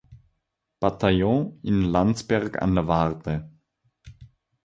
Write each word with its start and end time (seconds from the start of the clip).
Bataillon 0.81 1.59
in 1.61 1.91
Landsberg 1.91 2.57
an 2.59 2.73
der 2.73 2.87
Warthe. 2.87 3.51